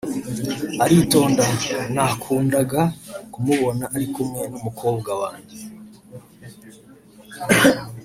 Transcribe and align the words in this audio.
aritonda 0.83 1.45
nakundaga 1.93 2.81
kumubona 3.33 3.83
ari 3.95 4.07
kumwe 4.13 4.41
n’umukobwa 4.51 5.11
wanjye 5.21 5.59